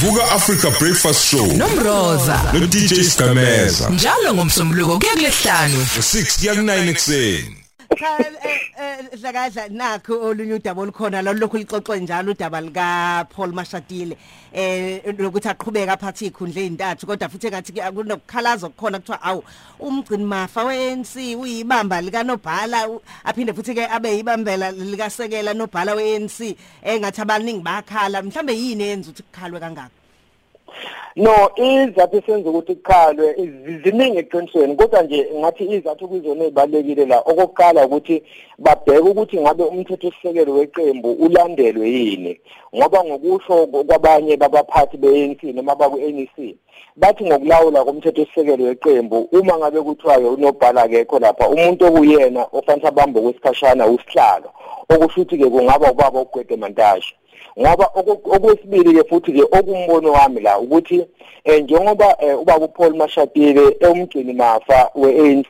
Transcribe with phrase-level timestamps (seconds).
[0.00, 1.46] Vuka Africa Breakfast Show.
[1.56, 7.56] Nomroza no DJ Skameza njalo ngomsombuluko kuya kulesihlanu ngo6 kuya ku9 ekseni
[7.98, 13.52] cha eh, eh hlakadla nakho olunye udaba olukhona lo lokhu lixoxwe njalo udaba lika Paul
[13.52, 14.16] Mashatile
[14.52, 19.44] eh lokuthi aqhubeka aphathe ikhundla ezintathu kodwa futhi ngathi kunokukhalaza okukhona kuthiwa awu
[19.80, 25.94] umgcini mafa weNC uyibamba lika Nobhala u- aphinde futhi ke abe yibambela lika Sekela Nobhala
[25.94, 30.05] weNC engathi abaningi bakhala mhlambe yini yenza ukuthi kukhalwe kangaka?
[31.16, 37.18] No izathu senza ukuthi kukhalwe iz- ziningi eqinisweni kodwa nje ngathi izathu kuzona ezibalekile la.
[37.20, 38.22] Okokuqala ukuthi
[38.58, 42.40] babheke ukuthi ngabe umthetho sisekelo weqembu ulandelwe yini
[42.76, 46.56] ngoba ngokusho kwabanye babaphathi beANC noma baku-NEC
[46.96, 53.20] bathi ngokulawula komthetho sisekelo weqembu uma ngabe kuthiwa unobhala akekho lapha umuntu okuyena ofanele abambe
[53.20, 54.50] kwesikhashana usihlalo.
[54.88, 57.14] Okusho ukuthi ke kungaba ubaba ugwede mantashe.
[57.60, 61.06] Ngoba oku- okwesibili ke futhi ke okumbono wami la ukuthi
[61.44, 65.46] eh, njengoba eh, ubaba uPaul Mashatile umgcini mafa weANC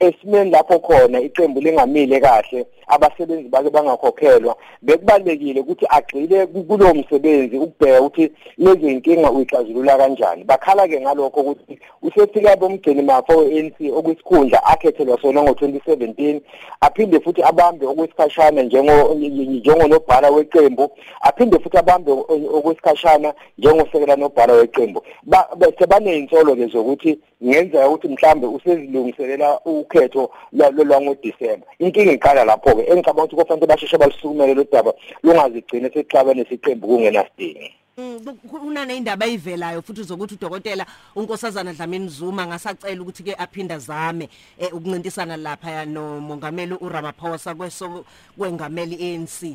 [0.00, 4.56] esimeni lapho khona iqembu lingamile kahle abasebenzi bake bangakhokhelwa.
[4.82, 10.44] Bekubalekile ukuthi agxile ku- kulowo msebenzi ukubheka ukuthi lezi inkinga uyixazulula kanjani.
[10.44, 16.40] Bakhala ke ngalokho ukuthi usefika bomgcini mafa weANC okwisikhundla akhethelwa sona ngo2017
[16.80, 20.90] aphinde futhi abambe okwesikhashana njengo njengonobhala weqembu.
[21.20, 25.02] Aphinde futhi abambe okwesikhashana njengosekela nobhala weqembu.
[25.22, 32.82] Ba- bese baneyinsolo ke zokuthi ngenzeka ukuthi mhlambe usezilungiselela ukhetho lwangoDisemba inkinga iqala lapho ke
[32.92, 38.18] engicabanga ukuthi kufanele basheshe balisukumele lo daba lungazigcine sexabane nesiqembu kungenasidingo Mm,
[38.50, 44.28] ku- unane indaba ayivelayo futhi uzokuthi udokotela unkosazana Dlamini Zuma ngasacela ukuthi ke aphinda zame
[44.58, 48.04] eh, ukuncintisana lapha ya nomongameli uRamaphosa kweso
[48.38, 49.54] kwengameli ANC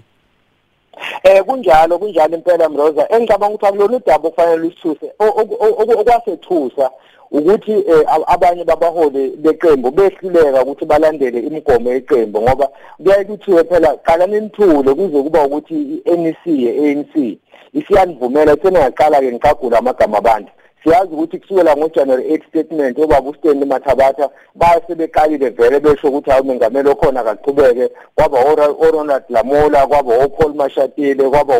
[1.23, 3.07] Eh kunjalo kunjalo impela Mroza.
[3.09, 6.89] Engicabanga ukuthi akulona udaba ofanele usithuse okwasethusa
[7.31, 12.69] ukuthi eh, ab- abanye babaholi beqembu behluleka ukuthi balandele imigomo yeqembu ngoba
[13.03, 17.37] kuyaye kuthiwe phela qala nimthule kuze kuba ukuthi i-NEC ye-ANC
[17.73, 20.51] isiyanivumela ithena yaqala ke ngicagula amagama abantu.
[20.83, 26.43] Siyazi ukuthi kusukela ngoJanuary 8 statement obaba uStanley Mathabatha base beqalile vele besho ukuthi hawu
[26.43, 27.89] mengameli okhona akaqhubeke.
[28.15, 31.55] Kwaba oRa- oRonald Lamola kwaba oPaul Mashatile kwaba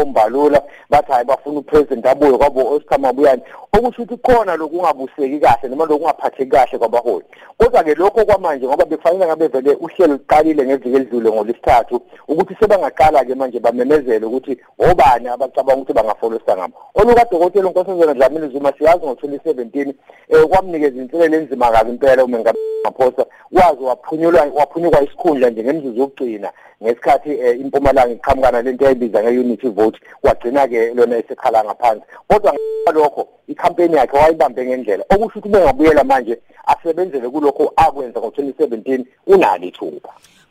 [0.00, 3.42] oMbalula bathi hayi bafuna upresident abuye kwaba uOscar Mabuyane.
[3.72, 7.24] Okusho ukuthi khona lokungabuseki kahle noma lokungaphatheki kahle kwabaholi.
[7.58, 13.24] Kodwa ke lokho kwamanje ngoba befanele ngabe vele uhlelo liqalile ngeviki elidlule ngolesithathu ukuthi sebangaqala
[13.24, 16.74] ke manje bamemezele ukuthi obani abacabanga ukuthi bangafolisa ngabo.
[16.94, 19.94] Olukadokotela unkosazana Dlamini Zuma siyazi ngo2017
[20.28, 26.52] eh kwamnikeza inselelo enzima kabi impela umengameli Ramaphosa wazi waphunyulwa waphunyukwa isikhundla nje ngemzuzu yokugcina.
[26.82, 32.02] Ngesikhathi eh, impumalanga iqhamukana lento eyayibiza nge-unity vote kwagcina ke lona esekhala ngaphansi.
[32.28, 35.04] Kodwa ngalokho ikhampeni yakhe wayibambe ngendlela.
[35.10, 40.10] Okusho ukuthi bengabuyela manje asebenzele kulokho akwenza ngo2017 unalo ithuba.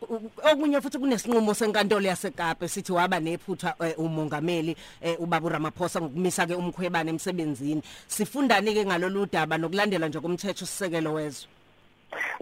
[0.09, 6.45] U- okunye futhi kunesinqumo senkantolo yaseKapa sithi waba nephutha eh, umongameli eh, ubaba uRamaphosa ngokumisa
[6.45, 7.81] ke umkhwebane emsebenzini.
[8.07, 11.47] Sifundani ke ngalolu daba nokulandela nje komthetho sisekelo wezwe?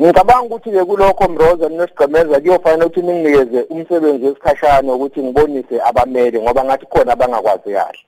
[0.02, 6.64] Ngicabanga ukuthi ke kulokho Mroza nesigqemeza kuyofanele ukuthi ninginikeze umsebenzi wesikhashana ukuthi ngibonise abameli ngoba
[6.64, 8.00] ngathi khona abangakwazi kahle.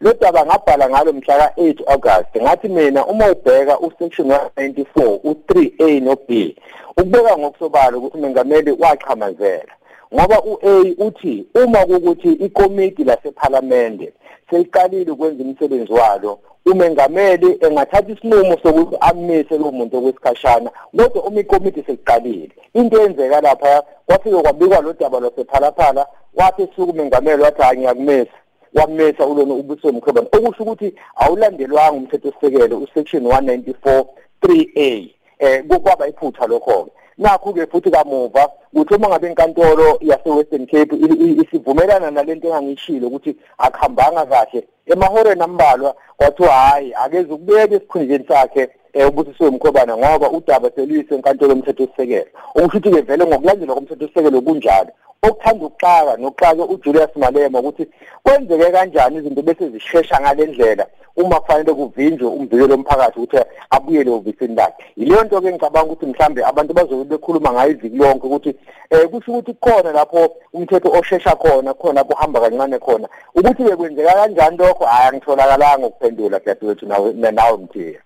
[0.00, 6.16] Lo daba ngabhala ngalo mhla ka8 August ngathi mina uma ubheka usection 194 u3A no
[6.28, 6.56] B
[6.96, 9.72] ukubeka ngokusobala ukuthi mengameli waqhamazela
[10.14, 14.12] ngoba uA uthi uma kukuthi ikomiti laseParliament
[14.50, 21.82] seyiqalile ukwenza umsebenzi walo umengameli engathatha isinqumo sokuthi amise lo muntu okwesikhashana kodwa uma ikomiti
[21.86, 28.36] sekuqalile into eyenzeka lapha kwafike kwabikwa lo daba lwasephalaphala wathi suku umengameli wathi hayi ngiyakumisa.
[28.80, 34.04] Wamesa ulona ubuso mkhobane okusho ukuthi awulandelwanga umthetho sisekelo usection 194
[34.42, 40.30] 3A eh kwaba iphutha lokho ke nakho ke futhi kamuva kuthi uma ngabe inkantolo yase
[40.30, 47.32] Western Cape i- i- isivumelana nalento engangishilo ukuthi akuhambanga kahle emahoreni ambalwa kwathiwa hayi akeze
[47.32, 48.68] ukubeka esikhundleni sakhe eh
[49.04, 54.40] ubusisiwe mkhobana ngoba udaba seluyise enkantolo yomthetho sisekelo okusho ukuthi ke vele ngokulandela komthetho sisekelo
[54.40, 57.86] kunjalo okuthanda ukuxaka nokuxaka uJulius Malema ukuthi
[58.22, 63.38] kwenzeke kanjani izinto bese zishesha ngalendlela uma kufanele kuvinjwe umvikelo omphakathi ukuthi
[63.70, 64.84] abuyele ovisini lakhe.
[64.96, 68.54] Yileyo nto ke ngicabanga ukuthi mhlambe abantu bazobe bekhuluma ngayo iviki lonke ukuthi
[68.90, 73.08] eh kusho ukuthi khona lapho umthetho oshesha khona khona lapho uhamba kancane khona.
[73.34, 74.84] Ukuthi bekwenzeka kanjani lokho?
[74.84, 78.00] Hayi angitholakalanga ukuphendula dadewethu nawe nawe mthiya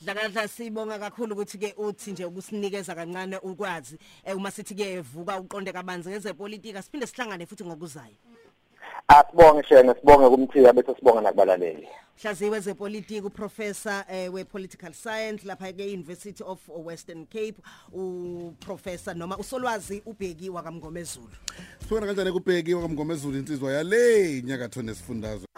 [0.00, 5.40] Dlakadla sibonga kakhulu ukuthi ke uthi nje ukusinikeza kancane ukwazi eh, uma sithi ke vuka
[5.40, 8.16] uqonde kabanzi ngezepolitika siphinde sihlangane futhi ngokuzayo.
[9.08, 11.88] Asibonge shena sibonge kumthiya bese sibonge nakubalaleli.
[12.22, 17.56] Hlaziwe zepolitiki uprofessor eh, we-political science lapha ke-university of western cape
[17.92, 21.36] uprofessor noma usolwazi ubheki wakamngomezulu
[21.82, 25.49] sibona kanjani kubhekiwe kamngomezulu insizwa yale inyakatho nesifundazwe?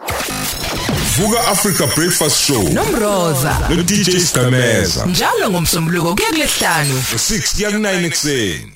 [1.17, 2.63] Vuka Africa Breakfast Show.
[2.73, 3.59] Nomroza.
[3.69, 8.71] No DJ Skameza njalo ngomsombuluko kuya kulesihlanu 6 kuya ku9 ekseni